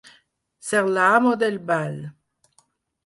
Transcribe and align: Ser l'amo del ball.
Ser 0.69 0.79
l'amo 0.95 1.35
del 1.43 1.59
ball. 1.69 2.01